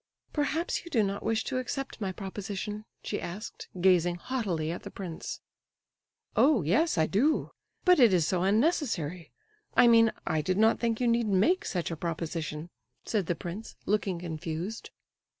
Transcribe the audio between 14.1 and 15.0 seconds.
confused.